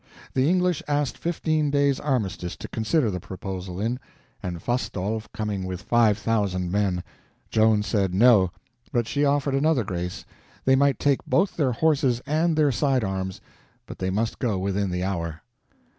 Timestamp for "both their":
11.27-11.73